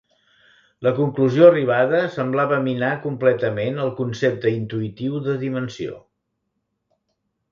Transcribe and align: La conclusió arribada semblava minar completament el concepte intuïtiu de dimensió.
La 0.85 0.91
conclusió 0.99 1.49
arribada 1.49 1.99
semblava 2.15 2.57
minar 2.69 2.89
completament 3.03 3.77
el 3.85 3.93
concepte 4.01 4.53
intuïtiu 4.61 5.19
de 5.27 5.39
dimensió. 5.43 6.01